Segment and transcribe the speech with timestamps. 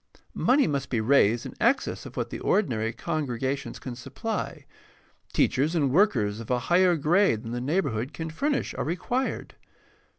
[0.33, 4.65] Money must be raised in excess of what the ordinary congregations can supply.
[5.31, 9.53] Teachers and workers of a higher grade than the neighborhood can furnish are required.